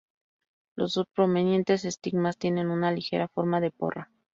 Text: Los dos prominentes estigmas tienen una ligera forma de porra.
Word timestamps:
Los 0.75 0.95
dos 0.95 1.05
prominentes 1.13 1.85
estigmas 1.85 2.35
tienen 2.39 2.71
una 2.71 2.91
ligera 2.91 3.27
forma 3.27 3.61
de 3.61 3.69
porra. 3.69 4.09